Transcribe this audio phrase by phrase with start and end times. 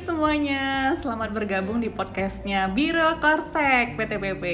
[0.00, 4.44] semuanya, selamat bergabung di podcastnya Biro Korsek PTPP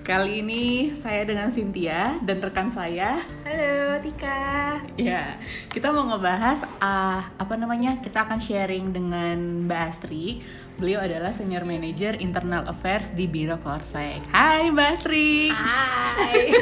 [0.00, 3.20] Kali ini saya dengan Cynthia dan rekan saya.
[3.42, 4.78] Halo Tika.
[4.94, 5.34] Ya,
[5.74, 7.98] kita mau ngebahas uh, apa namanya?
[7.98, 10.46] Kita akan sharing dengan Mbak Astri.
[10.78, 14.30] Beliau adalah Senior Manager Internal Affairs di Biro Korsek.
[14.30, 15.50] Hai Mbak Astri.
[15.50, 16.54] Hai.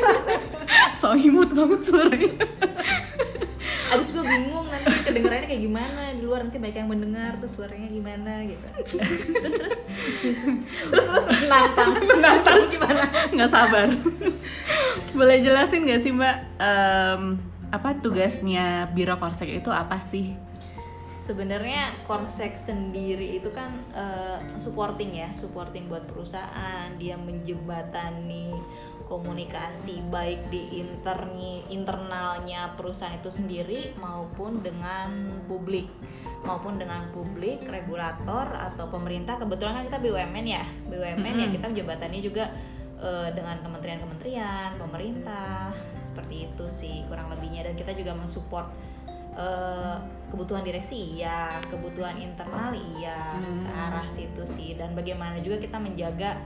[1.04, 2.48] So imut banget suaranya
[3.92, 7.88] Abis gue bingung nanti kedengerannya kayak gimana Di luar nanti banyak yang mendengar terus suaranya
[7.88, 8.66] gimana gitu.
[8.98, 9.78] Terus terus.
[10.90, 11.90] Terus terus nantang.
[12.18, 12.60] Nantang.
[12.68, 13.02] Gimana?
[13.32, 13.86] Nggak sabar.
[15.14, 17.38] Boleh jelasin nggak sih mbak em,
[17.70, 20.34] apa tugasnya biro korsek itu apa sih?
[21.24, 26.92] Sebenarnya Korsek sendiri itu kan eh, supporting ya Supporting buat perusahaan.
[27.00, 28.52] Dia menjembatani
[29.04, 35.92] komunikasi baik di interni internalnya perusahaan itu sendiri maupun dengan publik.
[36.40, 39.36] Maupun dengan publik regulator atau pemerintah.
[39.36, 40.64] Kebetulan kan kita BUMN ya.
[40.88, 41.56] BUMN ya Mm-mm.
[41.60, 42.44] kita menjabatannya juga
[42.96, 47.68] eh, dengan kementerian-kementerian pemerintah seperti itu sih kurang lebihnya.
[47.68, 48.72] Dan kita juga mensupport
[49.36, 49.96] eh,
[50.32, 51.52] kebutuhan direksi iya.
[51.68, 53.36] Kebutuhan internal iya.
[53.36, 53.68] Hmm.
[53.68, 54.80] ke arah situ sih.
[54.80, 56.40] Dan bagaimana juga kita menjaga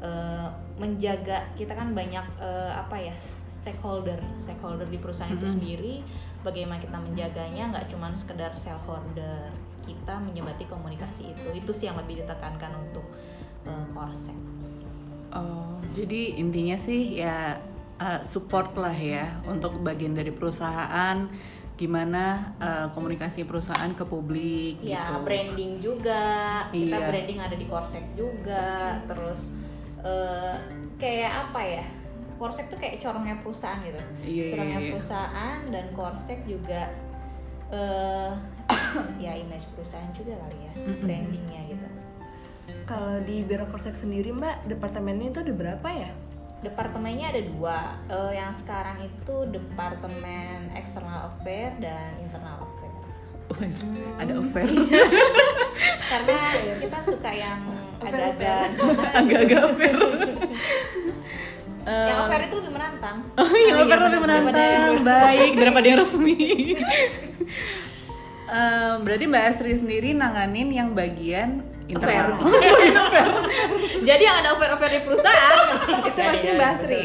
[0.00, 3.14] eh, menjaga kita kan banyak eh, apa ya
[3.48, 5.54] stakeholder stakeholder di perusahaan itu Mhm.
[5.54, 5.94] sendiri
[6.42, 9.48] bagaimana kita menjaganya nggak cuma sekedar shareholder
[9.80, 13.04] kita menyebati komunikasi itu itu sih yang lebih ditekankan untuk
[13.64, 14.36] Korsek
[15.32, 17.56] oh jadi intinya sih ya
[17.96, 21.24] eh, support lah ya untuk bagian dari perusahaan
[21.74, 26.22] gimana eh, komunikasi perusahaan ke publik ya gitu branding juga
[26.68, 27.08] kita Iya.
[27.08, 29.56] branding ada di Korsek juga terus
[30.04, 30.54] eh,
[31.00, 31.84] kayak apa ya?
[32.34, 34.00] Korsek tuh kayak corongnya perusahaan gitu.
[34.20, 34.90] Iya, iya, corongnya iya.
[34.92, 36.82] perusahaan dan Korsek juga
[37.72, 38.32] eh
[39.24, 41.00] ya image perusahaan juga kali ya Mm-mm.
[41.00, 41.86] brandingnya gitu.
[42.84, 46.10] Kalau di Biro Korsek sendiri Mbak, departemennya itu ada berapa ya?
[46.64, 47.78] departemennya ada dua.
[48.08, 52.92] Eh, yang sekarang itu departemen external affair dan internal affair.
[53.60, 53.84] Wes,
[54.16, 54.68] ada affair.
[56.10, 56.40] Karena
[56.80, 57.60] kita suka yang
[58.04, 58.68] Affair-affair.
[59.18, 59.94] agak-agak affair
[61.84, 65.84] yang Em, affair itu lebih menantang Oh, yang Oh, affair iya, lebih menantang, baik daripada
[65.84, 66.32] yang resmi.
[68.46, 72.40] Em, berarti Mbak Astri sendiri nanganin yang bagian internal.
[72.40, 73.28] Affair.
[74.00, 75.56] jadi yang ada affair di perusahaan
[76.02, 77.00] Itu pasti Mbak Asri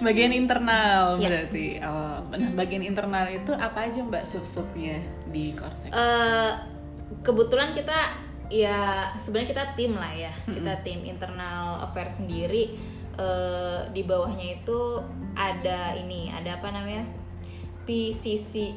[0.00, 1.28] bagian internal Ya.
[1.28, 1.66] berarti.
[1.80, 4.96] Oh, nah bagian internal itu apa aja Mbak sub-subnya
[5.28, 5.92] di Korsek?
[5.92, 6.50] Eh,
[7.20, 8.16] kebetulan kita
[8.50, 10.84] ya sebenarnya kita tim lah ya kita Mm-mm.
[10.84, 12.74] tim internal affair sendiri
[13.20, 14.96] Eh, di bawahnya itu
[15.36, 17.04] ada ini ada apa namanya
[17.84, 18.72] PCC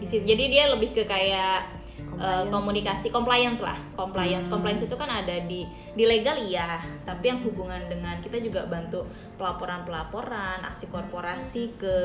[0.00, 0.24] PCC.
[0.24, 2.48] jadi dia lebih ke kayak eh, Compliance.
[2.48, 4.54] komunikasi compliance lah compliance Hmm.
[4.56, 9.04] compliance itu kan ada di di legal iya tapi yang hubungan dengan kita juga bantu
[9.36, 11.96] pelaporan pelaporan aksi korporasi ke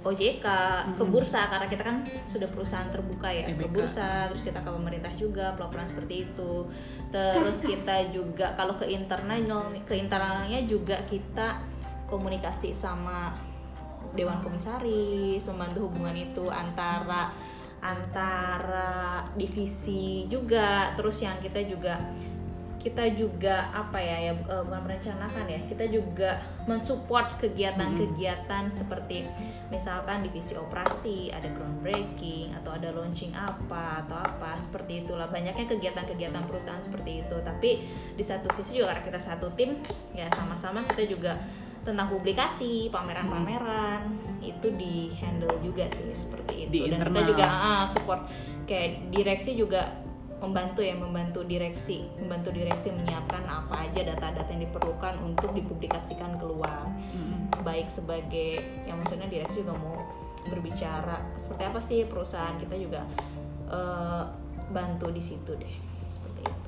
[0.00, 0.56] OJK ke
[0.96, 1.12] Mm-mm.
[1.12, 3.72] bursa karena kita kan sudah perusahaan terbuka ya ke TBK.
[3.72, 6.52] bursa terus kita ke pemerintah juga pelaporan seperti itu
[7.12, 11.60] terus kita juga kalau ke internal ke internalnya juga kita
[12.08, 13.36] komunikasi sama
[14.16, 17.30] dewan komisaris membantu hubungan itu antara
[17.80, 21.96] antara divisi juga terus yang kita juga
[22.80, 29.28] kita juga apa ya ya eh, bukan merencanakan ya kita juga mensupport kegiatan-kegiatan seperti
[29.68, 35.28] misalkan divisi operasi ada groundbreaking atau ada launching apa atau apa seperti itulah.
[35.28, 37.36] Banyaknya kegiatan-kegiatan perusahaan seperti itu.
[37.44, 37.70] Tapi
[38.16, 39.76] di satu sisi juga karena kita satu tim
[40.16, 41.36] ya sama-sama kita juga
[41.80, 44.04] tentang publikasi pameran-pameran
[44.44, 46.84] itu di handle juga sih seperti itu.
[46.84, 48.24] Di dan kita juga ah, support.
[48.64, 49.99] Kayak direksi juga
[50.40, 56.88] membantu ya membantu direksi membantu direksi menyiapkan apa aja data-data yang diperlukan untuk dipublikasikan keluar
[57.12, 57.52] Mm-mm.
[57.60, 58.56] baik sebagai
[58.88, 60.00] yang maksudnya direksi juga mau
[60.48, 63.04] berbicara seperti apa sih perusahaan kita juga
[63.68, 64.24] eh,
[64.72, 65.74] bantu di situ deh
[66.08, 66.58] seperti itu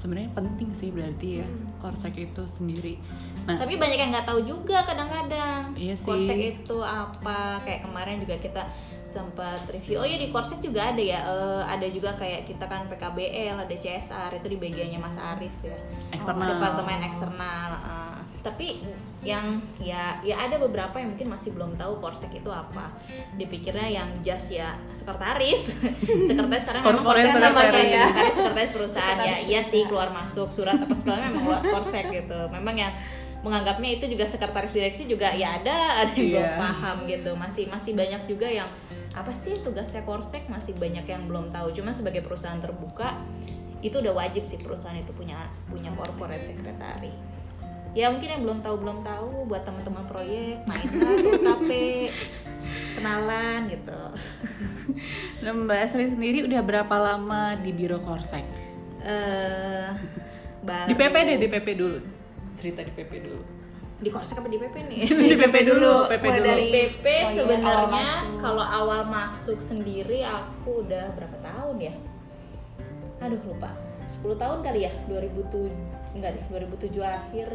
[0.00, 2.96] Sebenarnya penting sih berarti ya Korsek itu sendiri.
[3.44, 6.08] Nah, tapi banyak yang nggak tahu juga kadang-kadang Iya sih.
[6.08, 8.62] korsek itu apa kayak kemarin juga kita
[9.10, 12.86] sempat review oh ya di korsek juga ada ya eh, ada juga kayak kita kan
[12.86, 15.74] PKBL ada CSR itu di bagiannya Mas Arief ya
[16.10, 16.46] Eksternal.
[16.48, 18.18] departemen eksternal eh.
[18.40, 18.68] tapi
[19.20, 22.88] yang ya ya ada beberapa yang mungkin masih belum tahu korsek itu apa
[23.36, 25.76] dipikirnya yang just ya sekretaris
[26.28, 27.84] sekretaris sekarang memang korsek secretary.
[27.90, 31.64] ya sekretaris sekretaris perusahaan ya Sekretaris iya sih keluar masuk surat apa segala memang lewat
[31.68, 32.92] korsek gitu memang yang
[33.40, 36.56] menganggapnya itu juga sekretaris direksi juga ya ada ada yang belum Iya.
[36.60, 38.68] paham gitu masih masih banyak juga yang
[39.16, 43.18] apa sih tugasnya korsek masih banyak yang belum tahu cuma sebagai perusahaan terbuka
[43.80, 47.10] itu udah wajib sih perusahaan itu punya punya corporate secretary
[47.90, 51.70] ya mungkin yang belum tahu belum tahu buat teman-teman proyek mainlah KP
[52.94, 54.00] kenalan gitu
[55.40, 58.44] Nah, Mbak Asri sendiri udah berapa lama di Biro Korsek?
[59.00, 59.88] eh
[60.60, 61.98] Di PP deh, di PP dulu.
[62.52, 63.42] Cerita di PP dulu.
[64.00, 65.00] Di korsek apa di PP nih
[65.30, 66.46] di PP dulu, PP dulu.
[66.46, 68.10] dari- PP Oh iya, sebenarnya
[68.40, 71.94] kalau awal masuk sendiri aku udah berapa tahun ya?
[73.20, 73.68] Aduh lupa.
[74.10, 74.92] 10 tahun kali ya?
[75.06, 75.70] 2007
[76.12, 77.48] enggak deh, 2007 akhir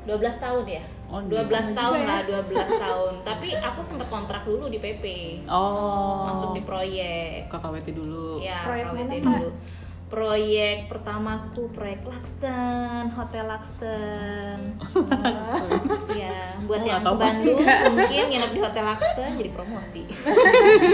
[0.00, 0.82] 12 tahun ya?
[1.10, 2.44] Oh, 12 lama tahun juga lah, 12
[2.84, 3.12] tahun.
[3.22, 5.04] Tapi aku sempat kontrak dulu di PP.
[5.44, 6.28] Oh.
[6.28, 7.48] Masuk di proyek.
[7.48, 8.38] KKWT dulu.
[8.38, 9.52] Ya, Proyek KWT mana, Mbak?
[10.10, 14.58] Proyek pertamaku proyek Laxton, Hotel Laxton.
[16.10, 17.62] Iya, buat Oh, yang ke Bandung
[17.94, 20.02] mungkin nginep di Hotel Laxton jadi promosi.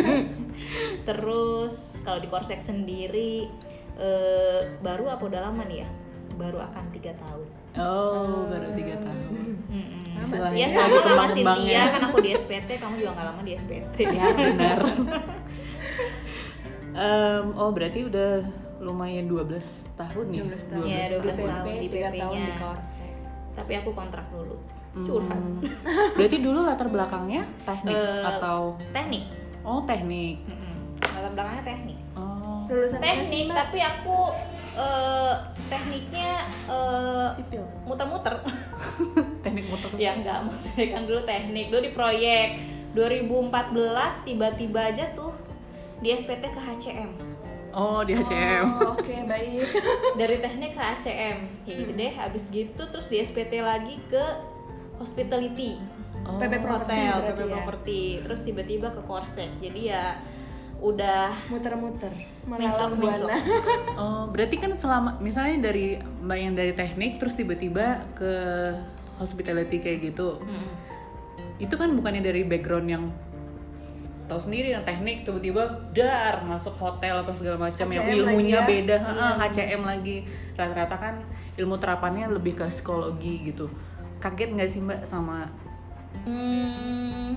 [1.08, 3.48] Terus kalau di Korsek sendiri
[3.96, 5.88] eh, baru apa udah lama nih ya?
[6.36, 7.48] Baru akan tiga tahun.
[7.80, 9.32] Oh, baru tiga tahun.
[9.72, 10.20] Mm-mm.
[10.28, 11.72] Istilahnya Ya sama lah Mas berkembang-kembangnya.
[11.72, 13.96] Cynthia kan aku di SPT, kamu juga nggak lama di SPT.
[14.12, 14.80] Ya benar.
[16.96, 18.40] Em, oh berarti udah
[18.78, 19.60] lumayan 12
[19.94, 20.42] tahun ya?
[20.44, 20.84] 12 tahun.
[20.84, 22.44] Iya, 12 Di tahun di tahun PP-nya.
[22.44, 23.12] di Korsek.
[23.54, 24.56] Tapi aku kontrak dulu.
[24.92, 25.04] Hmm.
[25.04, 25.40] Curhat.
[26.16, 29.24] Berarti dulu latar belakangnya teknik Eh, atau Teknik.
[29.60, 30.40] oh teknik.
[30.42, 30.76] Mm-mm.
[31.02, 31.98] Latar belakangnya teknik.
[32.14, 32.64] Oh.
[32.66, 33.56] Lulusan apa Teknik, Mbak?
[33.58, 34.16] tapi aku
[34.74, 35.34] eh,
[35.66, 36.30] tekniknya
[36.66, 37.62] eh, sipil.
[37.84, 38.34] muter-muter.
[39.44, 39.90] Teknik motor.
[39.94, 42.48] ya enggak, maksudnya kan dulu teknik, dulu di proyek
[42.92, 43.46] 2014
[44.24, 45.30] tiba-tiba aja tuh
[45.98, 47.10] di SPT ke HCM.
[47.76, 48.64] Oh, di HCM.
[48.80, 49.68] Oh, Oke, baik.
[50.16, 51.38] Dari teknik ke HCM.
[51.68, 54.24] Ya gitu deh, habis gitu terus di SPT lagi ke
[54.96, 55.76] hospitality.
[56.24, 56.40] Oh.
[56.40, 57.54] PP Property hotel, PP ya?
[57.60, 58.02] Property.
[58.24, 59.50] Terus tiba-tiba ke Korsek.
[59.60, 60.16] Jadi ya
[60.80, 62.12] udah Muter-muter.
[62.48, 63.28] Mencok, mencok.
[64.00, 68.32] Oh, berarti kan selama misalnya dari Mbak yang dari teknik terus tiba-tiba ke
[69.20, 70.40] hospitality kayak gitu.
[70.40, 70.68] mm,
[71.60, 73.04] Itu kan bukannya dari background yang
[74.26, 75.62] tahu sendiri yang teknik tiba-tiba
[75.94, 78.66] dar masuk hotel apa segala macam yang ilmunya ya?
[78.66, 79.38] beda, Iya.
[79.38, 80.16] HCM lagi.
[80.58, 81.14] Rata-rata kan
[81.56, 83.70] ilmu terapannya lebih ke psikologi gitu.
[84.18, 85.46] Kaget nggak sih Mbak sama
[86.24, 87.36] Hmm,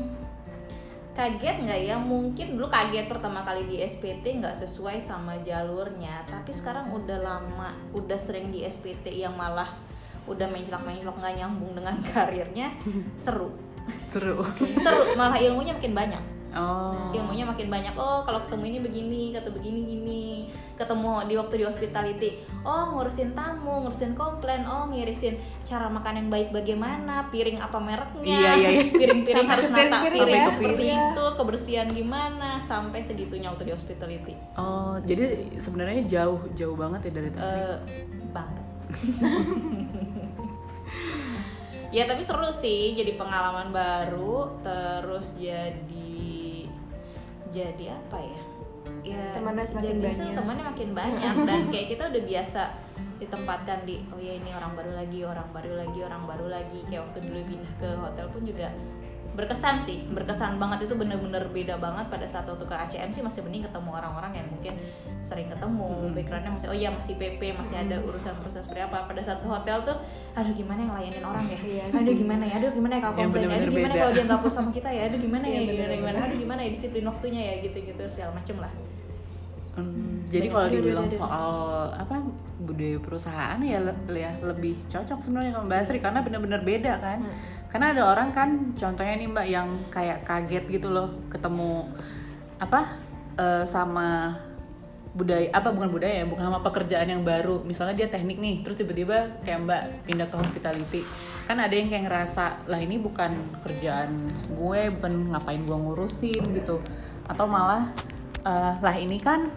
[1.11, 1.95] kaget nggak ya?
[1.99, 6.23] Mungkin dulu kaget pertama kali di SPT nggak sesuai sama jalurnya.
[6.23, 9.67] Tapi sekarang udah lama, udah sering di SPT yang malah
[10.31, 12.71] udah menclok-menclok nggak nyambung dengan karirnya.
[13.19, 13.51] Seru,
[14.07, 14.47] seru?
[14.79, 15.03] seru.
[15.19, 16.38] Malah ilmunya makin banyak.
[16.55, 17.13] Oh.
[17.13, 17.93] Ilmunya makin banyak.
[17.93, 20.25] Oh, kalau ketemu ini begini, kata begini gini.
[20.73, 22.29] Ketemu di waktu di hospitality.
[22.65, 24.65] Oh, ngurusin tamu, ngurusin komplain.
[24.65, 25.37] Oh, ngirisin
[25.67, 28.25] cara makan yang baik bagaimana, piring apa mereknya.
[28.25, 28.83] Iya, iya, iya.
[29.01, 30.49] Piring-piring harus nata piring-piring piring ya.
[30.49, 30.97] seperti Iya.
[31.13, 34.33] itu, kebersihan gimana sampai segitunya waktu di hospitality.
[34.57, 37.45] Oh, jadi sebenarnya jauh jauh banget ya dari teknik.
[37.45, 37.77] Eh,
[38.33, 38.65] banget.
[41.89, 46.08] ya tapi seru sih jadi pengalaman baru terus jadi
[47.49, 48.41] jadi apa ya?
[49.03, 50.35] Ya Temannya semakin jadi banyak.
[50.37, 51.35] temannya makin banyak.
[51.49, 52.61] Dan kayak kita udah biasa
[53.19, 56.79] ditempatkan di oh ya ini orang baru lagi orang baru lagi orang baru lagi.
[56.87, 58.67] Kayak waktu dulu pindah ke hotel pun juga
[59.29, 63.39] berkesan sih berkesan banget itu bener-bener beda banget pada saat waktu ke ACM sih masih
[63.39, 64.73] mending ketemu orang-orang yang mungkin
[65.21, 66.11] sering ketemu Hmm.
[66.11, 69.05] backgroundnya masih oh ya masih PP masih ada urusan-urusan seperti apa.
[69.05, 69.95] Pada saat ke hotel tuh
[70.33, 71.57] aduh gimana yang layanin orang ya?
[71.57, 72.53] Iya aduh gimana ya?
[72.57, 73.99] Aduh gimana ya kalau komplain aduh bener-bener gimana beda.
[73.99, 75.01] kalau dia nggak puas sama kita ya?
[75.07, 75.59] Aduh gimana ya?
[75.59, 76.17] Iya, gimana gimana?
[76.19, 77.53] Aduh gimana ya disiplin waktunya ya?
[77.61, 78.73] Gitu-gitu segala macem lah.
[79.69, 81.23] Hmm, jadi kalau Aduh, aduh, dibilang aduh, aduh.
[81.23, 81.53] soal
[81.95, 82.15] apa
[82.59, 87.19] budaya perusahaan ya, le- ya lebih cocok sebenarnya sama Mbak Asri karena benar-benar beda kan.
[87.21, 87.35] Hmm.
[87.69, 91.85] Karena ada orang kan contohnya nih Mbak yang kayak kaget gitu loh ketemu
[92.57, 92.97] apa
[93.37, 94.35] eh, sama
[95.09, 97.61] budaya apa bukan budaya ya bukan sama pekerjaan yang baru.
[97.61, 101.01] Misalnya dia teknik nih terus tiba-tiba kayak Mbak pindah ke hospitality.
[101.45, 106.81] Kan ada yang kayak ngerasa lah ini bukan kerjaan gue bukan ngapain gue ngurusin gitu.
[107.29, 107.93] Atau malah
[108.45, 109.49] eh, lah ini kan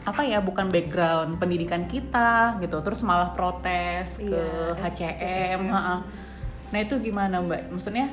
[0.00, 2.78] apa ya bukan background pendidikan kita gitu.
[2.78, 6.29] Terus malah protes ke Iya, HCM ha-ha.
[6.70, 7.70] Nah itu gimana mbak?
[7.70, 8.10] Maksudnya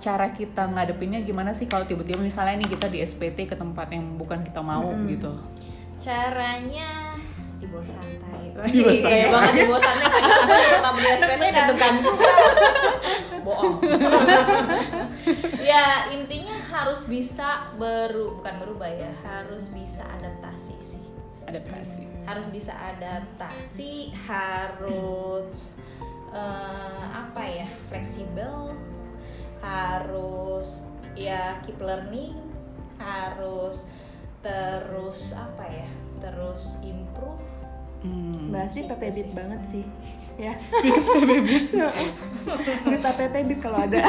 [0.00, 4.16] cara kita ngadepinnya gimana sih kalau tiba-tiba misalnya nih kita di SPT ke tempat yang
[4.16, 5.12] bukan kita mau Mm-mm.
[5.12, 5.32] gitu?
[6.00, 7.20] Caranya
[7.60, 8.42] dibawa santai.
[8.72, 9.20] Dibawa santai.
[9.20, 10.08] Iya banget dibawa santai.
[10.72, 11.94] Tetap di SPT deg-degan.
[13.46, 13.74] Bohong.
[15.60, 21.04] Ya intinya harus bisa baru bukan berubah ya harus bisa adaptasi sih.
[21.46, 22.02] Adaptasi.
[22.26, 25.70] Harus bisa adaptasi harus
[26.34, 27.68] eh, apa ya
[29.60, 30.82] harus
[31.14, 32.32] ya keep learning
[32.96, 33.84] harus
[34.40, 35.88] terus apa ya
[36.20, 37.40] terus improve.
[38.00, 38.48] Hmm.
[38.48, 39.84] Mbak Asri PP Beat banget sih.
[40.40, 40.56] Ya.
[40.56, 41.76] Fix PBB.
[42.80, 44.08] Duta PP Beat kalau ada.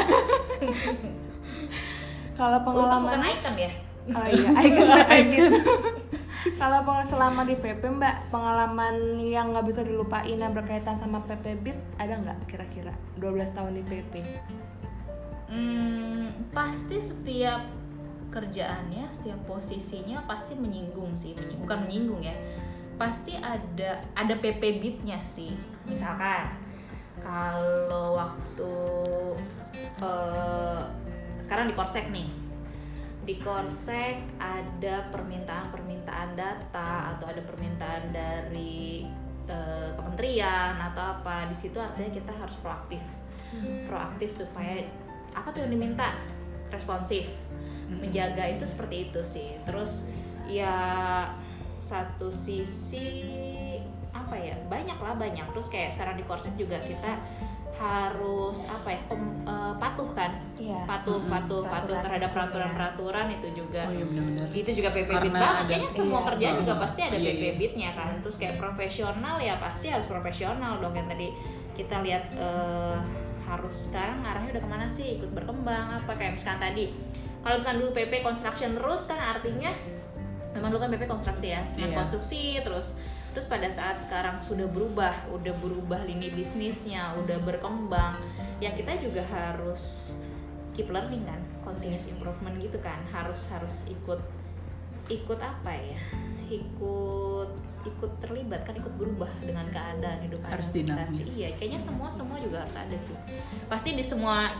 [2.40, 3.72] Kalau Untung bukan pengalaman icon ya?
[4.16, 5.52] Oh iya icon PP Beat
[6.58, 11.78] kalau selama di PP mbak pengalaman yang nggak bisa dilupain yang berkaitan sama PP Beat
[11.96, 14.14] ada nggak kira-kira 12 tahun di PP
[15.52, 17.60] Hmm, pasti setiap
[18.32, 22.32] kerjaannya, setiap posisinya pasti menyinggung sih, Menyi- bukan menyinggung ya.
[22.96, 25.52] Pasti ada ada PP beatnya sih.
[25.84, 26.56] Misalkan
[27.20, 28.72] kalau waktu
[30.00, 30.82] eh,
[31.36, 32.32] sekarang di Korsek nih,
[33.22, 39.06] di Korsek ada permintaan-permintaan data atau ada permintaan dari
[39.46, 41.46] eh, kementerian atau apa.
[41.46, 43.02] Di situ artinya kita harus proaktif.
[43.86, 44.82] Proaktif supaya
[45.36, 46.18] apa tuh yang diminta?
[46.74, 47.30] Responsif.
[47.86, 49.54] Menjaga itu seperti itu sih.
[49.62, 50.08] Terus
[50.50, 50.74] ya
[51.84, 53.38] satu sisi
[54.10, 55.46] apa ya banyak lah banyak.
[55.54, 57.22] Terus kayak sekarang di korset juga kita
[57.82, 61.26] harus apa ya pem- eh, patuh kan iya patuh Mm-mm.
[61.28, 62.02] patuh patuh Peraturan.
[62.06, 64.46] terhadap peraturan-peraturan itu juga Oh iya benar-benar.
[64.54, 66.26] itu juga PP Karena Beat banget ada- kayaknya semua Iya.
[66.30, 66.82] kerjaan juga Hmm.
[66.82, 67.90] pasti ada Iya, PP iya.
[67.92, 71.28] Kan terus kayak profesional ya pasti harus profesional dong yang tadi
[71.72, 72.96] kita lihat eh,
[73.42, 76.94] harus sekarang arahnya udah ke mana sih ikut berkembang apa kayak misalkan tadi
[77.40, 79.74] kalau misalkan dulu PP construction terus kan artinya
[80.52, 81.90] memang dulu kan PP konstruksi ya Iya.
[81.92, 82.94] konstruksi terus
[83.32, 88.20] terus pada saat sekarang sudah berubah udah berubah lini bisnisnya udah berkembang
[88.60, 90.12] ya kita juga harus
[90.72, 92.98] keep learning kan continuous improvement gitu kan.
[93.12, 94.20] Harus harus ikut
[95.08, 96.00] ikut apa ya?
[96.48, 97.50] Ikut
[97.82, 101.26] ikut terlibat kan ikut berubah dengan keadaan hidup Harus dinamis.
[101.34, 103.16] iya kayaknya semua semua juga harus ada sih.
[103.66, 104.52] Pasti di semua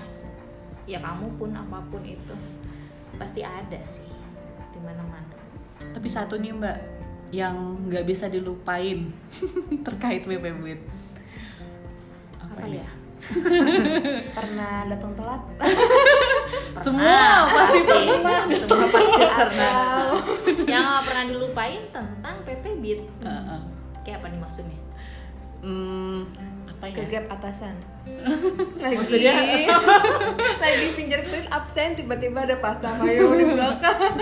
[0.88, 2.34] ya kamu pun apa pun itu
[3.14, 4.08] pasti ada sih
[4.74, 5.30] di mana mana
[5.94, 6.76] Tapi satu nih mbak
[7.32, 9.08] yang nggak bisa dilupain
[9.86, 10.80] terkait PP Beat.
[12.38, 12.78] apa ini?
[12.78, 12.88] ya
[14.36, 15.42] pernah datang telat
[16.84, 18.40] Semua pasti pernah.
[18.42, 19.74] semua pasti pernah
[20.66, 23.60] yang nggak pernah dilupain tentang PP Beat Heeh.
[24.02, 24.78] kayak apa nih maksudnya
[25.62, 26.26] Hmm,
[26.82, 27.22] apa ke ya?
[27.22, 27.78] gap atasan
[28.82, 29.38] lagi Maksudnya?
[30.66, 34.18] lagi fingerprint absen tiba-tiba ada pasta mayo di belakang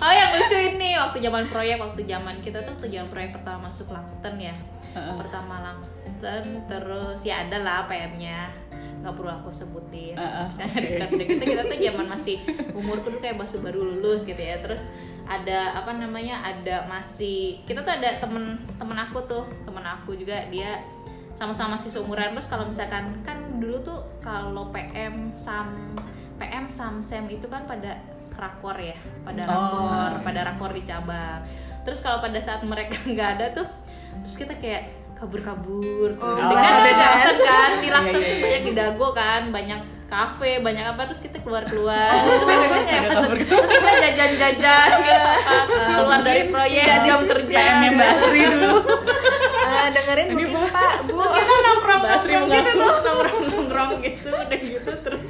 [0.00, 3.68] oh yang lucu ini waktu zaman proyek waktu zaman kita tuh waktu zaman proyek pertama
[3.68, 4.56] masuk Langston ya
[4.96, 5.16] Heeh.
[5.20, 8.48] pertama Langston terus ya ada lah PM-nya
[9.04, 10.88] nggak perlu aku sebutin misalnya oke.
[11.04, 12.36] dekat-dekat kita tuh zaman masih
[12.72, 14.88] umurku tuh kayak baru baru lulus gitu ya terus
[15.28, 20.48] ada apa namanya ada masih kita tuh ada temen temen aku tuh temen aku juga
[20.48, 20.80] dia
[21.40, 25.96] sama-sama masih seumuran terus kalau misalkan kan dulu tuh kalau PM sam
[26.36, 27.96] PM samsem itu kan pada
[28.34, 28.92] rakor ya
[29.22, 29.88] pada Oh.
[29.88, 31.40] rakor pada rakor di cabang
[31.80, 33.66] terus kalau pada saat mereka nggak ada tuh
[34.20, 36.24] terus kita kayak kabur-kabur tuh.
[36.26, 36.56] Oh, kan di
[36.86, 37.04] beda.
[37.04, 38.40] Lakston kan di Iya, iya, tuh iya.
[38.40, 43.36] banyak di Dago kan banyak kafe banyak apa terus kita keluar-keluar itu bebeknya ya terus
[43.70, 45.64] kita jajan-jajan gitu kan.
[45.94, 48.76] keluar dari proyek jam kerja PM Mbak Asri dulu.
[49.70, 50.66] Ah, dengerin mungkin apa?
[50.66, 51.54] pak bu kita
[52.42, 55.24] nongkrong gitu tuh nongkrong nongkrong gitu udah gitu terus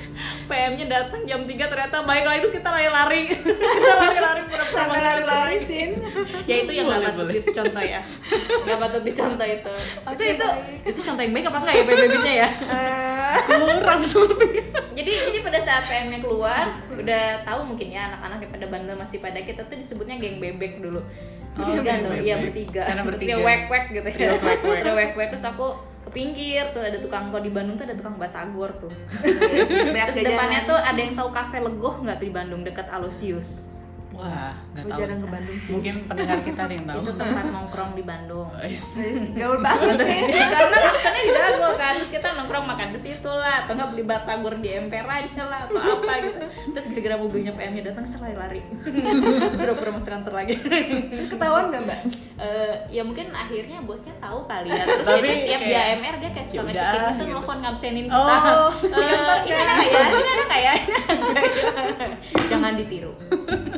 [0.47, 5.91] PM-nya datang jam 3 ternyata baik lagi terus kita lari-lari kita lari-lari pura-pura lari-lari sin
[6.45, 8.01] ya itu yang nggak patut dicontoh ya
[8.61, 10.89] nggak patut dicontoh itu Oke, itu itu baik.
[10.89, 12.49] itu contoh yang baik apa enggak ya PBB-nya ya
[13.31, 14.47] Eh, Kurang seperti.
[14.91, 19.19] jadi jadi pada saat PM-nya keluar udah tahu mungkin ya anak-anak yang pada bandel masih
[19.19, 20.99] pada kita tuh disebutnya geng bebek dulu
[21.53, 22.21] Oh, tuh bebek.
[22.21, 23.27] iya bertiga Karena bertiga.
[23.29, 24.79] Trio wek wek gitu ya Trio wek-wek.
[24.81, 25.29] Trio wek-wek.
[25.31, 25.67] terus aku
[26.11, 28.91] ke pinggir tuh ada tukang kalau di Bandung tuh ada tukang batagor tuh.
[29.23, 32.67] Terus depannya tuh ada yang tahu kafe legoh nggak tuh di Bandung?
[32.67, 33.71] Dekat Alosius
[34.21, 35.01] Wah, nggak Gue tahu.
[35.01, 35.71] jarang ke Bandung sih.
[35.71, 36.99] Mungkin pendengar kita ada yang tahu.
[37.01, 38.49] itu tempat nongkrong di Bandung.
[38.53, 38.85] Guys,
[39.33, 39.97] gaul banget.
[40.53, 41.93] Karena Laksana di Dago kan.
[41.97, 43.65] Terus kita nongkrong makan di situ lah.
[43.65, 46.45] Atau nggak beli batagor di emper aja lah atau apa gitu.
[46.71, 48.61] Terus gara-gara mobilnya PM-nya datang serah lari.
[48.85, 50.55] Terus udah pura masuk kantor lagi.
[51.27, 52.01] Ketahuan nggak mbak?
[52.37, 54.85] Eh, ya mungkin akhirnya bosnya tahu kali ya.
[54.85, 57.25] Terus Tapi jadi tiap di kayak, AMR dia kayak suka ya ngecekin udah, gitu gitu.
[57.31, 58.37] nelfon ngabsenin kita.
[58.37, 60.75] Oh, Eh, ini ada nggak ya ini ada nggak ya?
[60.77, 62.15] Ini ada nggak ya?
[62.47, 63.13] jangan ditiru.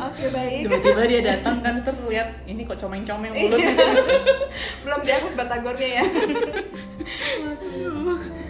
[0.03, 0.61] Oke baik.
[0.67, 3.75] Tiba-tiba dia datang kan terus lihat ini kok comeng-comeng mulutnya.
[4.83, 6.05] belum dihapus batagornya ya.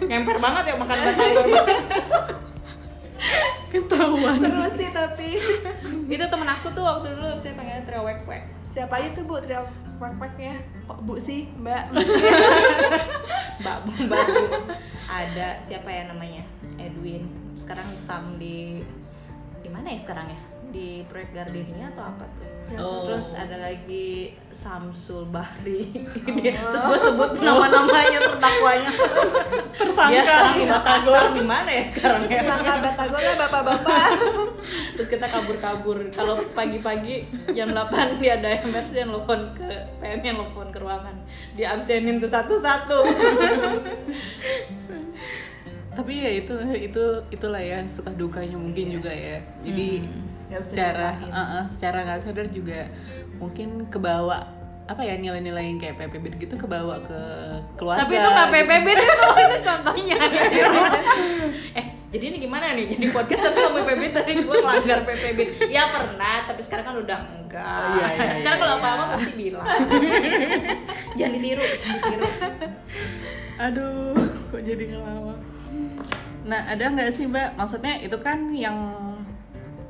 [0.07, 1.45] Ngemper banget ya makan batagor.
[3.71, 4.37] Ketahuan.
[4.39, 5.39] seru sih tapi.
[6.07, 9.37] Itu temen aku tuh waktu dulu saya panggilnya trio wek wek siapa aja tuh bu?
[9.37, 9.69] Trio
[10.41, 10.57] ya?
[10.89, 11.47] Kok bu sih?
[11.61, 11.93] Mbak.
[13.61, 13.77] Mbak
[14.09, 14.43] mbak Bu.
[15.07, 16.43] ada siapa ya namanya?
[16.81, 17.29] Edwin.
[17.55, 18.81] Sekarang sam di
[19.63, 22.49] di mana ya sekarang ya di proyek Gardenia atau apa tuh?
[22.73, 23.05] Oh.
[23.05, 25.93] terus ada lagi Samsul Bahri.
[26.41, 28.89] Dia- terus gue sebut nama-namanya terdakwanya
[29.79, 30.09] Tersangka.
[30.09, 31.23] Dia sekarang di Batagor.
[31.37, 32.39] Di mana ya sekarang ya?
[32.41, 34.07] Sangka batagor lah bapak-bapak.
[34.97, 35.97] Terus kita kabur-kabur.
[36.15, 39.69] Kalau pagi-pagi jam 8 dia ada MRC yang telepon ke
[40.01, 41.15] PM yang telepon ke ruangan.
[41.53, 42.97] Dia absenin tuh satu-satu.
[45.93, 49.37] Tapi ya itu itu itulah ya suka dukanya mungkin juga ya.
[49.61, 50.22] Jadi Nggak
[50.61, 52.91] secara uh, uh, secara nggak sadar juga
[53.41, 57.21] mungkin kebawa apa ya nilai-nilai yang kayak PPB gitu kebawa ke
[57.79, 58.55] keluarga tapi itu nggak gitu.
[58.59, 60.17] PPB tuh itu contohnya.
[61.79, 62.85] Eh jadi ini gimana nih?
[62.93, 65.39] Jadi podcast tapi ngomong PPB tadi gue melanggar PPB
[65.71, 67.63] ya pernah tapi sekarang kan udah enggak.
[67.63, 68.83] Oh, iya, iya, sekarang iya, kalau iya.
[68.83, 69.65] apa-apa pasti bilang.
[71.17, 72.25] Jangan ditiru jangan ditiru.
[73.57, 74.19] Aduh
[74.51, 75.39] kok jadi ngelawak?
[76.43, 77.55] Nah ada nggak sih mbak?
[77.55, 78.77] Maksudnya itu kan yang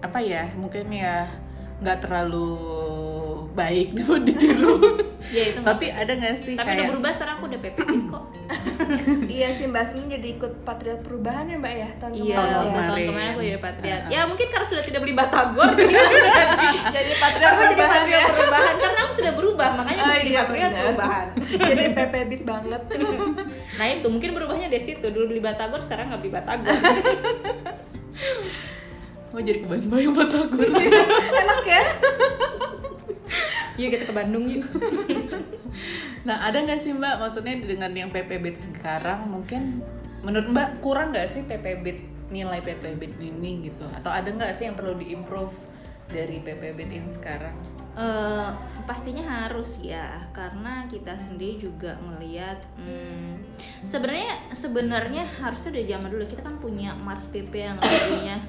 [0.03, 1.23] apa ya mungkin ya
[1.79, 2.51] nggak terlalu
[3.53, 4.99] baik buat ditiru
[5.31, 8.23] ya itu tapi ada nggak sih tapi udah kayak berubah sekarang aku udah PPB kok
[9.33, 12.67] Iya sih Mbak Asmi jadi ikut Patriot Perubahan ya Mbak ya tahun Iya, Tahun tahun
[12.67, 13.07] kemarin.
[13.09, 13.87] kemarin aku jadi patriot.
[13.95, 14.11] Uh-uh.
[14.11, 15.93] Ya mungkin karena sudah tidak beli batagor, jadi
[16.37, 20.11] jadi Jadi Patriot aku jadi Perubahan patriot ya perubahan karena aku sudah berubah, makanya aku
[20.11, 21.25] Oh, jadi iya, patriot perubahan.
[21.63, 22.81] Jadi PP Beat banget
[23.73, 25.05] Nah itu mungkin berubahnya dari situ.
[25.07, 26.75] Dulu beli batagor, sekarang nggak beli batagor.
[29.33, 30.69] Mau jadi kebayang-bayang batagor
[31.41, 31.83] Enak ya
[33.73, 34.69] Yuk kita ke Bandung yuk.
[36.23, 39.81] Nah, ada nggak sih Mbak, maksudnya dengan yang PPB sekarang mungkin
[40.21, 43.83] menurut Mbak kurang nggak sih PPB nilai PPB ini gitu?
[43.89, 45.51] Atau ada nggak sih yang perlu diimprove
[46.07, 47.57] dari PPB yang sekarang?
[47.93, 48.49] Eh,
[48.87, 53.33] pastinya harus ya karena kita sendiri juga ngelihat hmm,
[53.85, 58.41] sebenarnya sebenarnya harusnya dari zaman dulu kita kan punya Mars PP yang lagunya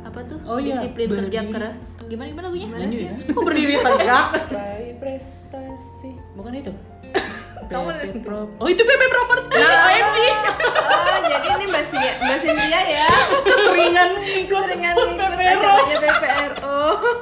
[0.00, 1.52] apa tuh Oh iya, disiplin kerja berdiri.
[1.52, 3.12] keras gimana gimana lagunya Nyanyi ya?
[3.30, 4.26] kok berdiri tegak
[5.00, 6.72] prestasi, bukan itu?
[7.70, 7.86] Kamu
[8.20, 8.50] Pro.
[8.58, 9.54] Oh itu PP Property.
[9.54, 10.18] nah OMG
[10.90, 13.06] Oh jadi ini Mbak Sia, Mbak ya
[13.46, 15.74] Keseringan ngikut Seringan ikut PPRO.
[16.02, 16.80] PPRO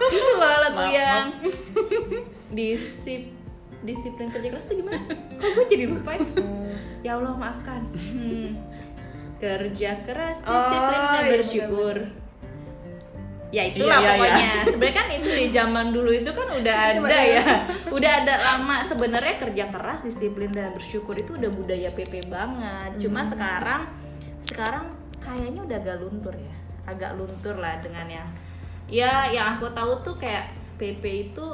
[0.09, 1.26] itu loh lagu Maaf, yang
[2.50, 3.22] disip
[3.78, 4.98] disiplin kerja keras tuh gimana?
[5.37, 6.26] Kok gue jadi lupa ya?
[6.98, 7.87] Ya Allah maafkan.
[7.92, 8.59] Hmm.
[9.38, 11.96] Kerja keras, Oh, disiplin dan iya, bersyukur.
[13.48, 14.52] Ya itulah Iya, iya, pokoknya.
[14.68, 17.44] Sebenarnya kan itu di zaman dulu itu kan udah Coba ada ya.
[17.88, 23.00] Udah ada lama sebenarnya kerja keras, disiplin dan bersyukur itu udah budaya PP banget.
[23.00, 23.88] Cuma sekarang
[24.44, 26.56] sekarang kayaknya udah agak luntur ya.
[26.84, 28.28] Agak luntur lah dengan yang
[28.88, 31.44] ya yang aku tahu tuh kayak PP itu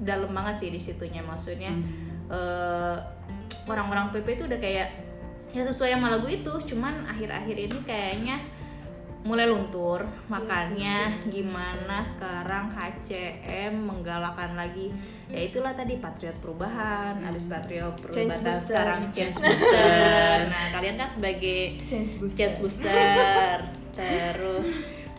[0.00, 1.72] dalam banget sih di situnya maksudnya
[2.28, 2.96] eh,
[3.66, 4.88] orang-orang PP itu udah kayak
[5.56, 8.36] ya sesuai sama lagu itu cuman akhir-akhir ini kayaknya
[9.28, 10.08] mulai luntur.
[10.32, 14.88] Makanya gimana sekarang HCM menggalakkan lagi
[15.28, 17.20] ya itulah tadi patriot perubahan.
[17.20, 18.64] Habis patriot Change perubahan booster.
[18.72, 20.38] sekarang change booster.
[20.48, 22.38] nah kalian kan sebagai Change booster.
[22.40, 23.54] change booster.
[23.92, 24.68] Terus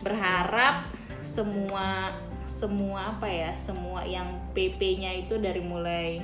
[0.02, 0.90] berharap
[1.22, 2.10] semua
[2.50, 6.18] semua apa ya semua yang PP-nya itu dari mulai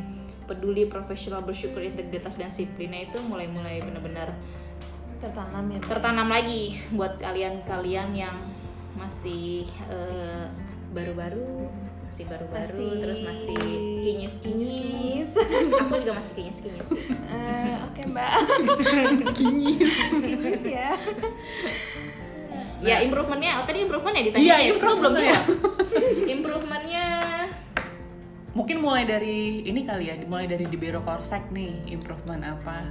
[0.50, 4.34] peduli profesional bersyukur integritas dan disiplinnya itu mulai mulai benar-benar
[5.16, 8.36] Tertanam ya tertanam lagi buat kalian-kalian yang
[8.96, 10.44] masih eh,
[10.92, 11.68] baru-baru
[12.04, 13.56] masih baru-baru Masih terus masih
[14.00, 15.30] kinyis-kinyis kinyis.
[15.84, 17.02] aku juga masih kinyis-kinyis sih.
[17.12, 18.30] Eh, Oke Mbak
[19.38, 19.94] Kinyis.
[20.20, 20.90] Kinyis ya
[22.76, 25.38] ya improvementnya oh tadi improvement ya ditanya Iya, ya belum improvement ya.
[26.36, 27.04] improvementnya
[28.56, 32.88] Mungkin mulai dari ini kali ya, mulai dari di Biro Korsek nih, improvement apa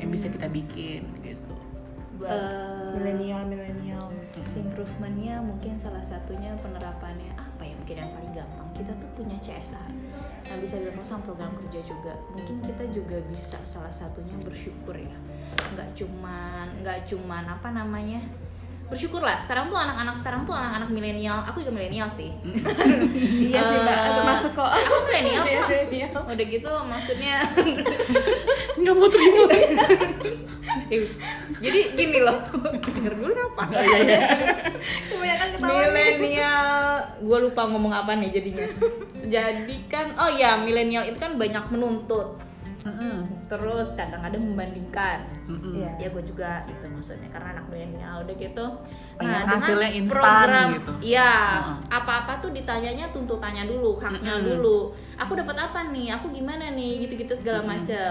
[0.00, 1.54] yang bisa kita bikin gitu.
[2.16, 4.04] Buat Eh, milenial milenial
[4.52, 7.74] improvementnya mungkin salah satunya penerapannya apa ya?
[7.76, 8.68] Mungkin yang paling gampang.
[8.74, 9.92] Kita tuh punya CSR
[10.40, 12.10] nah bisa dilakukan sama program kerja juga.
[12.34, 15.14] Mungkin kita juga bisa salah satunya bersyukur ya.
[15.70, 18.18] Nggak cuman nggak cuman apa namanya?
[18.90, 19.38] Bersyukur lah.
[19.38, 21.38] Sekarang tuh anak-anak sekarang tuh anak-anak milenial.
[21.46, 22.34] Aku juga milenial sih.
[23.46, 23.98] Iya sih Mbak.
[24.02, 24.66] Eh, masuk kok.
[24.66, 26.18] aku milenial kok milenial.
[26.26, 27.34] udah gitu maksudnya
[28.80, 29.44] Nggak mau terima.
[31.60, 32.38] jadi gini loh
[32.78, 34.20] denger dulu apa Oh, iya, iya.
[35.10, 36.68] Kebanyakan ketawa milenial
[37.20, 38.66] gue lupa ngomong apa nih jadinya
[39.26, 42.38] jadi kan oh ya milenial itu kan banyak menuntut
[42.80, 43.28] Mm-mm.
[43.44, 45.76] terus kadang-kadang membandingkan Mm-mm.
[45.76, 45.90] Iya.
[46.00, 48.66] ya gue juga gitu maksudnya karena anak milenial udah gitu
[49.20, 50.92] Pengen dengan hasilnya instan program gitu.
[51.04, 51.76] iya Heeh.
[51.92, 54.48] apa-apa tuh ditanyanya tuntutannya dulu haknya Mm-mm.
[54.56, 54.78] dulu
[55.20, 57.84] aku dapat apa nih aku gimana nih gitu-gitu segala Mm-mm.
[57.84, 58.10] macam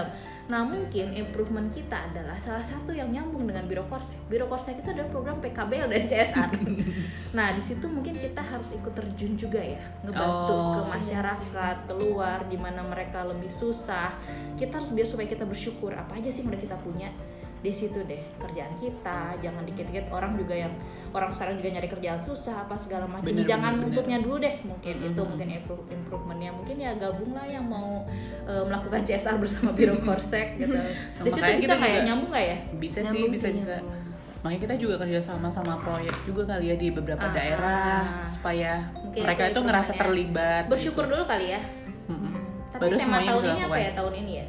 [0.50, 4.18] Nah mungkin improvement kita adalah salah satu yang nyambung dengan Biro Korsek.
[4.26, 6.50] Biro Korsek itu adalah program PKBL dan CSR.
[7.38, 12.42] nah di situ mungkin kita harus ikut terjun juga ya, ngebantu Oh, ke masyarakat keluar
[12.50, 14.10] di mana mereka lebih susah.
[14.58, 17.14] Kita harus biar supaya kita bersyukur apa aja sih yang udah kita punya
[17.60, 19.36] di situ deh kerjaan kita.
[19.38, 20.72] Jangan dikit-dikit orang juga yang
[21.10, 24.94] orang sekarang juga nyari kerjaan susah apa segala macam Bener, jangan bener, dulu deh mungkin
[24.96, 25.28] itu Mm-mm.
[25.28, 26.50] mungkin improve improvementnya.
[26.50, 28.06] Mungkin ya gabung lah yang mau
[28.44, 30.72] eh, melakukan CSR bersama Biro Korsek gitu.
[31.20, 31.94] Di situ bisa kita nggak ya?
[31.94, 32.56] juga- nyambung nggak ya?
[32.74, 33.76] bisa sih bisa sih, bisa.
[33.76, 33.98] nyambung,
[34.40, 37.32] makanya kita juga kerja sama sama proyek juga kali ya di beberapa Ah.
[37.34, 37.92] daerah
[38.26, 41.60] supaya Mungkin mereka itu itu ngerasa terlibat bersyukur dulu kali ya.
[42.06, 42.32] Mm-mm.
[42.70, 43.90] tapi baru tema tahun ini apa ya?
[43.92, 44.46] Tahun ini ya.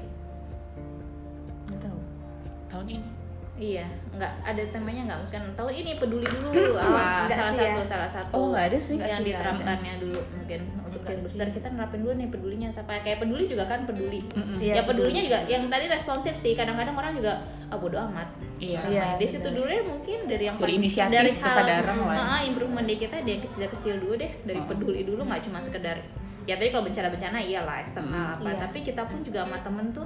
[2.71, 3.09] Tahun ini
[3.53, 6.49] iya nggak ada temanya nggak misalkan tahun ini peduli dulu
[6.81, 7.69] apa enggak salah sih ya.
[7.69, 9.27] satu salah satu oh ada sih yang sih, nggak ada.
[9.27, 11.51] diterapkannya dulu mungkin untuk yang sih.
[11.51, 14.57] kita nerapin dulu nih pedulinya siapa kayak peduli juga kan peduli Mm-mm.
[14.57, 15.29] Iya, ya pedulinya peduli.
[15.29, 17.33] juga yang tadi responsif sih kadang-kadang orang juga
[17.67, 19.05] ah bodo amat iya Iya.
[19.15, 22.15] Di situ dulu deh mungkin dari yang Dari inisiatif, dari hal- kesadaran lah.
[22.15, 24.65] Ah, improvement di kita dari kecil-kecil dulu deh dari Oh.
[24.65, 25.97] peduli dulu nggak cuma sekedar
[26.41, 28.35] ya tadi kalau bencana-bencana iyalah eksternal Hmm.
[28.37, 28.59] apa Iya.
[28.59, 30.05] tapi kita pun juga sama temen tuh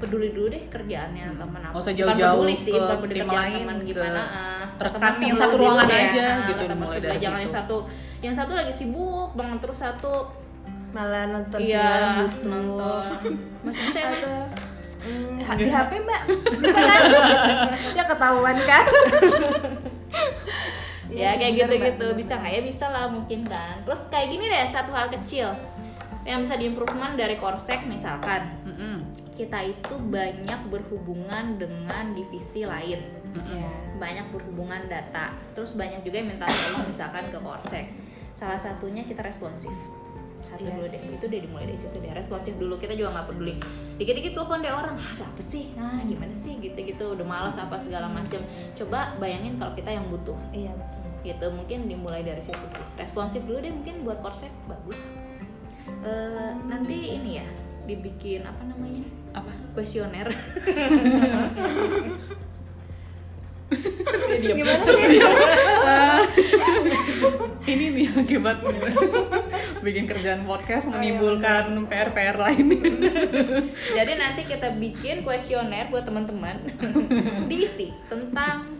[0.00, 1.36] peduli dulu deh kerjaannya Hmm.
[1.36, 4.22] Nggak usah Bukan jauh-jauh peduli sih ke bukan peduli tim lain, teman ke gimana.
[4.24, 6.00] ah, rekan yang satu ruangan deh.
[6.00, 7.44] aja Ah, gitu, mulai dari jangan situ.
[7.44, 7.76] yang satu.
[8.20, 10.14] Yang satu lagi sibuk banget terus satu
[10.90, 13.04] malah nonton iya film nonton.
[13.62, 14.18] Masih bisa ya Mas?
[14.18, 14.36] atau
[15.00, 16.20] mm, di HP mbak.
[16.60, 17.00] Bisa kan
[17.98, 18.84] ya ketahuan kan?
[21.10, 22.60] Ya kayak bener, gitu Mbak, gitu bener, bisa nggak ya?
[22.62, 23.82] Bisa lah mungkin kan.
[23.82, 25.50] Terus kayak gini deh satu hal kecil
[26.22, 28.46] yang bisa diimprovement dari korsek misalkan.
[29.40, 33.00] Kita itu banyak berhubungan dengan divisi lain.
[33.48, 33.68] Ya
[34.00, 37.86] banyak berhubungan data terus banyak juga yang minta tolong misalkan ke korsek.
[38.36, 39.72] Salah satunya kita responsif.
[40.40, 41.02] Satu Iya dulu deh.
[41.20, 42.08] itu deh dimulai dari situ deh.
[42.10, 43.54] Responsif dulu kita juga nggak peduli.
[44.00, 45.76] Dikit-dikit telepon deh orang "Ah, ada apa sih?
[45.76, 46.56] Ah gimana sih?
[46.56, 47.12] Gitu-gitu.
[47.12, 48.40] Udah malas apa segala macam
[48.72, 50.36] coba bayangin kalau kita yang butuh.
[50.50, 51.00] Iya betul.
[51.20, 52.84] Gitu mungkin dimulai dari situ sih.
[52.96, 54.96] Responsif dulu deh mungkin buat korsek bagus.
[56.00, 57.46] Eh, nanti ini ya
[57.86, 59.04] dibikin apa namanya?
[59.36, 59.52] Apa?
[59.76, 60.28] Kuesioner.
[64.40, 65.20] Gimana sih?
[67.70, 68.58] ini nih akibat
[69.86, 72.66] bikin kerjaan podcast menimbulkan PR-PR lain.
[73.96, 76.66] Jadi nanti kita bikin kuesioner buat teman-teman.
[77.46, 78.79] Diisi tentang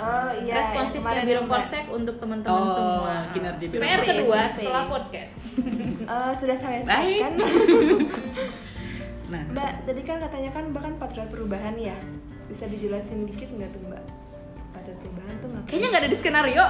[0.00, 3.14] oh iya responsifnya biro korsek untuk teman-teman Oh, semua.
[3.30, 5.34] kinerja biro PR kedua Iya, setelah podcast.
[6.10, 7.32] Eh, sudah saya siapkan.
[9.30, 9.46] Nah.
[9.46, 11.94] Mbak tadi kan katanya kan mbak kan patriot perubahan ya?
[12.50, 14.02] Bisa dijelasin dikit nggak tuh mbak?
[14.74, 15.68] Patriot perubahan tuh ngapain?
[15.70, 16.64] Kayaknya nggak ada di skenario.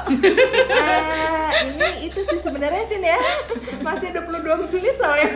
[0.69, 3.16] Ah, ini itu sih sebenarnya sih ya.
[3.81, 4.29] Masih 22
[4.69, 5.29] menit soalnya.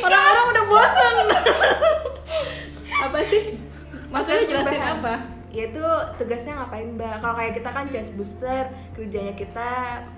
[0.00, 1.14] Orang-orang udah bosan
[2.88, 3.42] apa sih?
[4.08, 5.20] Maksudnya jelasin Perubahan.
[5.56, 5.84] Apa yaitu
[6.20, 7.16] tugasnya ngapain mbak?
[7.24, 9.70] Kalau kayak kita kan change booster kerjanya kita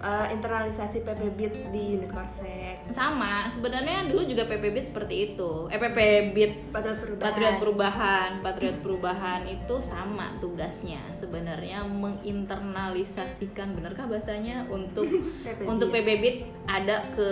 [0.02, 2.90] eh, internalisasi PPBIT di unit korsek.
[2.90, 5.70] Sama sebenarnya dulu juga PPBIT seperti itu.
[5.70, 7.22] Eh PPBIT patriot perubahan.
[7.22, 14.66] Patriot Perubahan, Patriot Perubahan itu sama tugasnya sebenarnya menginternalisasikan benarkah bahasanya?
[14.66, 15.06] Untuk
[15.46, 15.70] PPBIT.
[15.70, 17.28] untuk PBBIT ada ke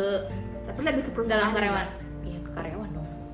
[0.66, 2.05] tapi lebih ke perusahaan dalam karyawan.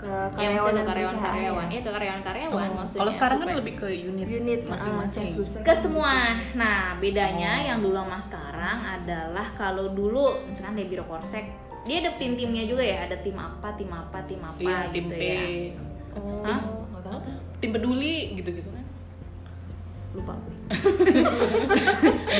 [0.02, 0.10] Mbak.
[0.10, 1.38] Iya, ke karyawan ke Ya karyawan maksudnya dan ke karyawan-karyawan.
[1.54, 3.00] perusahaan Iya, ke karyawan-karyawan Oh, maksudnya.
[3.00, 4.36] kalau sekarang kan lebih ke unit, ya.
[4.36, 6.14] unit masing-masing change booster ke semua.
[6.54, 7.66] Nah, bedanya Oh.
[7.68, 11.46] yang dulu sama sekarang adalah kalau dulu misalkan di Biro Korsek
[11.82, 15.14] dia ada tim-timnya juga ya, ada tim apa, tim apa, tim apa iya tim gitu
[15.14, 15.42] P ya.
[16.14, 16.60] oh Hah?
[17.58, 18.84] tim peduli gitu-gitu kan
[20.12, 20.34] lupa.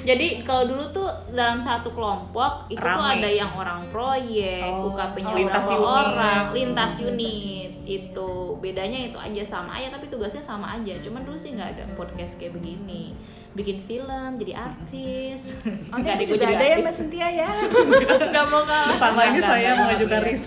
[0.00, 3.20] Jadi kalau dulu tuh dalam satu kelompok itu tuh Rame.
[3.20, 5.86] ada yang orang proyek, Oh, UKP-nya lintas berapa unit.
[5.86, 10.94] orang, lintas Lintas unit itu bedanya itu aja sama aja tapi tugasnya sama aja.
[10.96, 13.12] Cuman dulu sih nggak ada podcast kayak begini,
[13.52, 15.58] bikin film, jadi artis.
[15.92, 16.82] Oke, Nggak ada juga jadi ada ya artis.
[16.82, 17.50] Mbak Cynthia ya
[18.30, 20.42] Nggak mau kalah sama ini saya mengajukan dari artis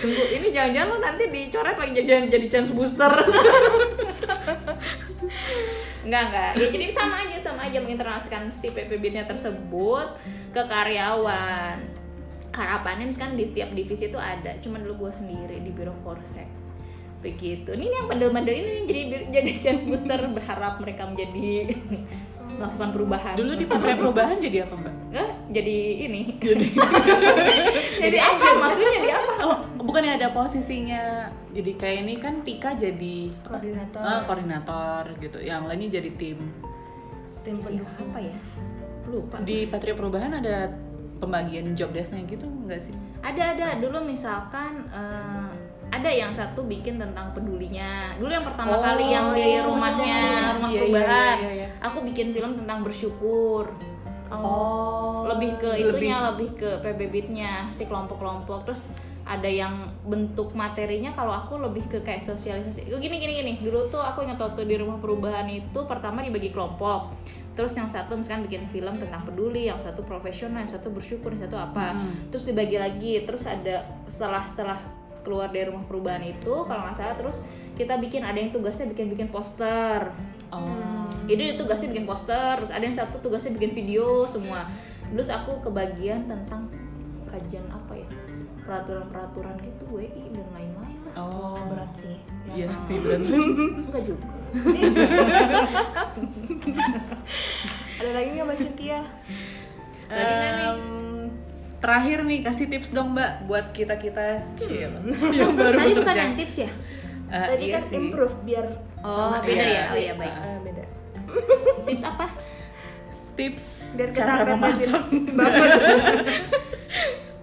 [0.00, 3.12] Tunggu, ini jangan-jangan lo nanti dicoret lagi jadi jadi chance booster.
[6.04, 6.50] enggak enggak.
[6.56, 10.16] Ya jadi sama aja sama aja menginternalisasikan si PPB-nya tersebut
[10.56, 11.76] ke karyawan.
[12.50, 16.60] Harapannya misalkan di tiap divisi itu ada, cuman dulu gue sendiri di biro korsek
[17.20, 21.76] begitu ini yang bandel-bandel ini jadi jadi chance booster berharap mereka menjadi
[22.60, 23.34] melakukan perubahan.
[23.40, 24.94] Dulu di Menteri Perubahan jadi apa mbak?
[25.10, 26.20] Nggak, jadi ini.
[26.50, 26.66] Jadi
[27.98, 28.46] jadi apa?
[28.62, 29.32] Maksudnya jadi apa?
[29.42, 31.26] Oh bukannya ada posisinya.
[31.50, 33.58] Jadi kayak ini kan Tika jadi apa?
[33.58, 34.02] Koordinator.
[34.06, 35.38] Ah, koordinator gitu.
[35.42, 36.38] Yang lainnya jadi tim.
[37.42, 38.36] Tim Jadi pendukung apa ya?
[39.10, 40.70] Lupa di Patria Perubahan ada
[41.18, 42.94] pembagian job desk-nya gitu nggak sih?
[43.26, 43.68] Ada ada.
[43.82, 45.50] Dulu misalkan eh,
[46.00, 48.16] ada yang satu bikin tentang pedulinya.
[48.16, 51.52] Dulu yang pertama Oh, kali yang di iya, rumahnya iya, rumah iya, perubahan iya, iya,
[51.54, 51.68] iya.
[51.78, 53.68] aku bikin film tentang bersyukur.
[54.30, 55.26] Oh.
[55.26, 58.62] lebih ke lebih- itunya lebih ke PB Beat-nya si kelompok-kelompok.
[58.64, 58.86] Terus
[59.22, 62.86] ada yang bentuk materinya kalau aku lebih ke kayak sosialisasi.
[62.88, 63.52] Oh, gini gini gini.
[63.58, 67.10] Dulu tuh aku ingat waktu di rumah perubahan itu pertama dibagi kelompok.
[67.52, 71.42] Terus yang satu misalkan bikin film tentang peduli yang satu profesional yang satu bersyukur yang
[71.44, 71.90] satu apa.
[71.92, 72.30] Hmm.
[72.30, 73.26] terus dibagi lagi.
[73.26, 74.78] Terus ada setelah setelah
[75.20, 77.40] keluar dari rumah perubahan itu kalau nggak salah terus
[77.74, 80.10] kita bikin ada yang tugasnya bikin bikin poster
[80.50, 81.06] Oh.
[81.24, 84.66] jadi dia tugasnya bikin poster terus ada yang satu tugasnya bikin video semua
[85.06, 86.66] terus aku kebagian tentang
[87.24, 88.08] kajian apa ya
[88.60, 92.74] peraturan-peraturan gitu WI dan lain-lain lah Oh, berat sih Iya Ya.
[92.84, 93.30] sih berarti.
[93.30, 94.26] enggak juga
[97.96, 99.00] ada lagi nggak mbak Cynthia?
[100.10, 100.82] Em,
[101.80, 104.44] terakhir nih kasih tips dong mbak buat kita kita
[105.32, 106.70] yang baru tadi bukan yang tips ya?
[107.30, 107.96] Eh, tadi iya kan sih.
[107.96, 108.66] improve biar
[109.00, 109.64] Oh, sama beda ya?
[109.64, 109.84] dia.
[109.86, 110.34] Oh, iya, baik.
[110.34, 110.84] Ah, beda.
[111.82, 112.26] Tips apa?
[113.32, 113.64] Tips
[113.96, 115.02] Biar kita cara memasak.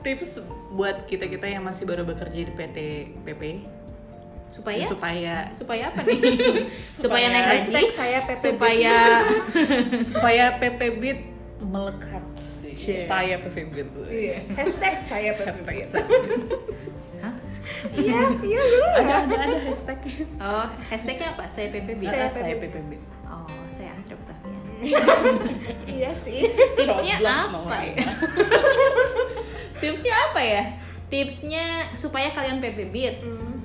[0.03, 0.29] tips
[0.69, 2.77] buat kita kita yang masih baru bekerja di PT
[3.25, 3.41] PP
[4.49, 4.83] supaya?
[4.85, 5.33] Supaya.
[5.51, 6.19] Supaya apa nih?
[6.93, 8.95] Supaya naik Supaya- hashtag saya PP supaya
[10.05, 11.19] supaya PP Beat
[11.59, 12.23] melekat
[12.77, 13.01] Cie.
[13.01, 13.87] Saya Beat.
[14.05, 14.37] Iya.
[14.53, 15.85] hashtag saya saya.
[17.17, 17.33] Hah?
[17.91, 19.99] iya iya dulu ada ada ada hashtag.
[20.39, 23.03] oh hashtagnya apa saya PPB Saya, Saya saya PP PP Beat.
[23.25, 24.61] oh saya Octavian
[25.97, 26.41] iya sih
[26.75, 28.05] tipsnya apa ya
[29.75, 30.63] tipsnya apa ya
[31.07, 31.63] tipsnya
[31.93, 33.57] supaya kalian PP Beat Hmm.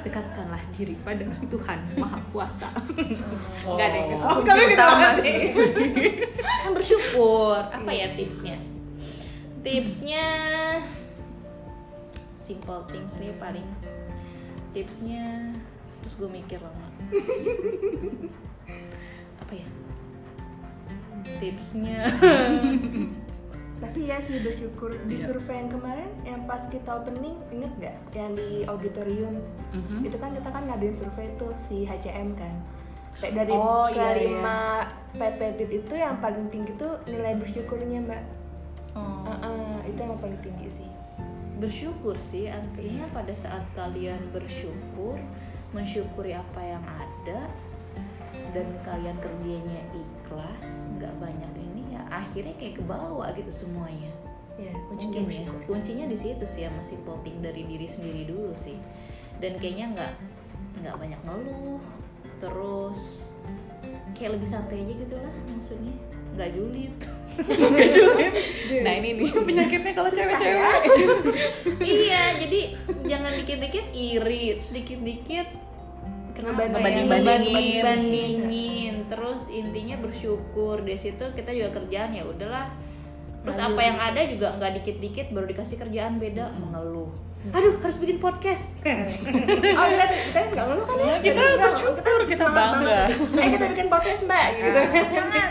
[0.00, 2.70] dekatkanlah diri pada Tuhan Maha Kuasa
[3.66, 3.74] Oh.
[3.74, 4.22] Enggak deh gitu.
[4.24, 5.38] Oh, kalian ditolak sih.
[6.62, 6.97] kan bersyukur.
[7.18, 8.56] Apa ya tipsnya?
[9.60, 10.24] Tipsnya
[12.38, 13.66] simple things nih paling.
[14.70, 15.52] Tipsnya
[16.00, 16.88] terus gue mikir lama.
[19.42, 19.68] Apa ya?
[21.38, 21.98] Tipsnya
[23.78, 25.30] tapi ya sih bersyukur di Iya.
[25.30, 29.38] survei yang kemarin yang pas kita opening inget nggak yang di auditorium
[29.70, 30.02] Mhm.
[30.02, 32.58] itu kan kita kan ngadain survei tuh si HCM kan
[33.18, 34.58] dari Oh, iya, kelima
[35.18, 38.22] PP Beat itu yang paling tinggi tuh nilai bersyukurnya mbak.
[38.94, 40.90] Oh, Heeh, itu yang paling tinggi sih.
[41.58, 45.18] Bersyukur sih artinya pada saat kalian bersyukur
[45.74, 47.50] mensyukuri apa yang ada
[48.54, 54.14] dan kalian kerjanya ikhlas nggak banyak ini ya akhirnya kayak ke bawah gitu semuanya.
[54.54, 58.54] Ya mungkin kuncinya ya kuncinya di situ sih sama simple thing dari diri sendiri dulu
[58.54, 58.78] sih.
[59.42, 60.12] Dan kayaknya nggak
[60.86, 61.82] nggak banyak ngeluh
[62.38, 63.22] terus
[64.12, 65.94] kayak lebih santai aja gitu lah maksudnya
[66.30, 66.94] nggak julid
[67.70, 68.34] Nggak julid.
[68.82, 70.74] Nah ini nih penyakitnya kalau cewek-cewek.
[72.02, 72.60] iya jadi
[73.04, 75.46] jangan dikit-dikit iri terus dikit-dikit
[76.32, 77.04] kenapa Ngebanding- ya?
[77.08, 77.78] ngebandingin.
[77.78, 78.94] Ngebandingin.
[79.08, 82.74] terus intinya bersyukur di situ kita juga kerjaan ya udahlah
[83.40, 83.70] terus Lanjut.
[83.72, 87.08] apa yang ada juga nggak dikit-dikit baru dikasih kerjaan beda mengeluh
[87.48, 88.74] aduh harus bikin podcast.
[89.78, 91.14] Oh kita kita nggak ngeluh kan ya?
[91.22, 93.00] Kita bersyukur, kita semangat bangga.
[93.42, 94.80] eh kita bikin podcast mbak gitu.
[95.06, 95.50] Semangat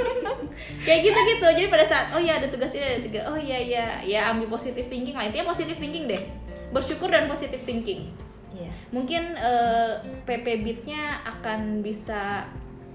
[0.86, 3.58] kayak gitu gitu jadi pada saat oh ya ada tugas ini ada tugas oh iya
[3.58, 3.86] iya.
[4.02, 5.24] Ya ambil positive thinking lah.
[5.24, 6.22] Intinya positive thinking deh.
[6.70, 8.12] Bersyukur dan positive thinking.
[8.50, 8.70] Iya.
[8.90, 9.92] Mungkin eh,
[10.24, 12.44] PP Beat-nya akan bisa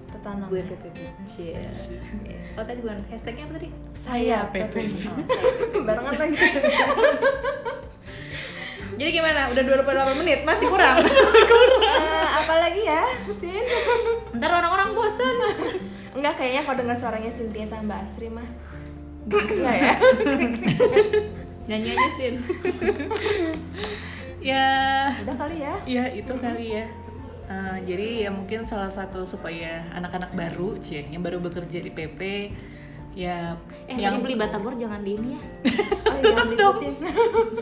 [0.07, 1.59] tertanam gue PP Beat Cie.
[2.55, 3.03] oh tadi bukan.
[3.09, 3.69] Hashtagnya apa tadi?
[3.91, 5.83] Saya PP Oh, Beat.
[5.83, 6.37] barengan lagi
[8.95, 9.51] jadi gimana?
[9.51, 10.39] Udah 28 menit?
[10.47, 10.99] Masih kurang?
[11.95, 13.03] Eh, apa lagi ya?
[13.31, 13.63] Sin
[14.35, 15.35] ntar orang-orang bosan.
[16.11, 18.47] Enggak kayaknya kalau dengar suaranya Cynthia sama Mbak Astri mah.
[19.31, 19.93] Enggak ya?
[21.71, 22.35] Nyanyi aja sin.
[24.45, 25.73] Ya, udah kali ya?
[25.89, 26.85] Ya itu kali ya.
[27.49, 32.53] Eh, jadi ya mungkin salah satu supaya anak-anak baru, cie, yang baru bekerja di PP,
[33.15, 33.55] ya.
[33.87, 35.41] Eh yang beli batagor jangan di ini ya.
[36.05, 36.95] Oh, jangan diikutin.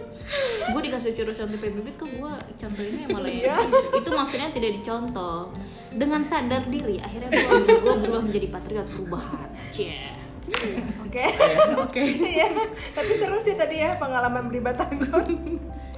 [0.73, 3.57] Gue dikasih curus contoh Beat kok gue contohinnya malah ya
[3.97, 5.49] itu maksudnya tidak dicontoh.
[5.89, 9.49] Dengan sadar diri akhirnya gue gue berubah menjadi patriot perubahan.
[9.73, 10.11] Cie.
[11.01, 11.23] oke.
[11.33, 12.01] Ya, oke.
[12.03, 12.47] Iya,
[12.93, 15.23] tapi seru sih tadi ya pengalaman beli batagor.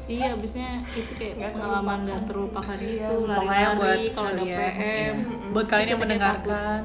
[0.05, 5.15] Iya, abisnya itu kayak Nggak pengalaman nggak terlupakan itu Iya, lari-lari kalau ada kalian, PM.
[5.49, 6.79] buat kalian yang mendengarkan,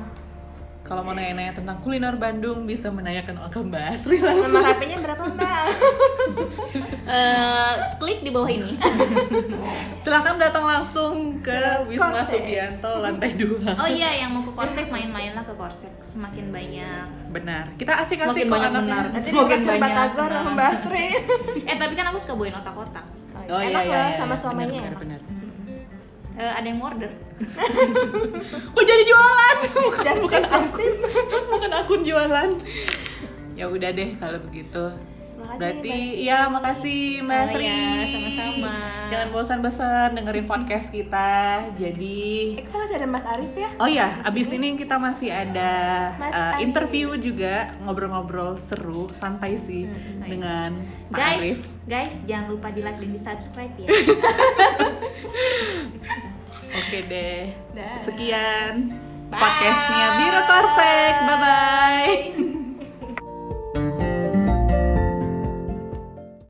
[0.91, 4.51] kalau mau nanya-nanya tentang kuliner Bandung bisa menanyakan ke Mbak Asri langsung.
[4.51, 5.63] Nomor HP-nya berapa mbak?
[7.11, 8.79] Eh, klik di bawah ini
[10.07, 12.23] Silahkan datang langsung ke Wisma.
[12.23, 17.75] Subianto lantai 2 oh iya yang mau ke Korsek main-mainlah ke Korsek semakin banyak Benar.
[17.75, 19.05] Kita asik-asik Semakin kok banyak benar.
[19.11, 19.83] Nanti Semakin banyak.
[19.83, 20.51] Batagor sama.
[20.55, 20.73] Mbak
[21.75, 23.07] eh tapi kan aku suka bawain otak-otak
[23.51, 24.43] Oh iya Enak iya, loh, iya, sama iya.
[24.47, 25.43] suaminya Benar, benar, benar.
[26.39, 27.11] Eh, ada yang order
[28.71, 29.57] Oh jadi jualan.
[29.87, 30.93] Bukan, Just bukan akun.
[31.53, 32.51] bukan akun jualan.
[33.55, 34.93] Ya udah deh kalau begitu.
[35.37, 37.65] Makasih, Berarti ya makasih Mbak Oh, Sri.
[37.65, 38.75] ya, sama-sama.
[39.09, 41.33] Jangan bosan-bosan dengerin podcast kita.
[41.75, 42.21] Jadi
[42.55, 43.71] Eh, kita masih ada Mas Arif ya?
[43.75, 45.73] Oh ya, abis ini kita masih ada
[46.15, 46.61] Mas uh, Arif.
[46.63, 50.71] interview juga ngobrol-ngobrol seru, santai sih Hmm, dengan
[51.09, 51.59] Pak guys Arif.
[51.87, 53.89] guys jangan lupa di like dan di subscribe ya
[56.71, 57.51] Oke deh.
[57.99, 58.95] Sekian
[59.31, 61.15] podcastnya Biro Korsek.
[61.27, 62.60] Bye bye.